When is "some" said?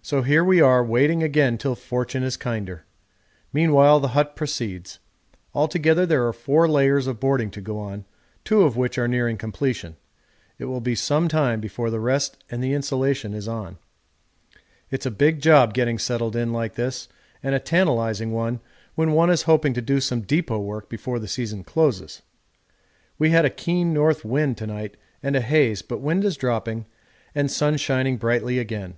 10.94-11.26, 20.00-20.20